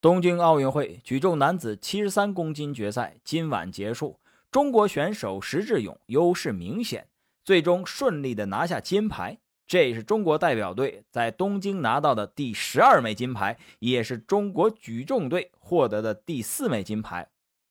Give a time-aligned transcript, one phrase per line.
[0.00, 4.18] 东京奥运会举重男子七十三公斤决赛今晚结束
[4.50, 7.08] 中国选手石智勇优势明显
[7.44, 9.38] 最终顺利的拿下金牌。
[9.66, 17.28] 这也是中国代表队在东京拿到的第十二枚金牌也是中国举重队获得的第四枚金牌。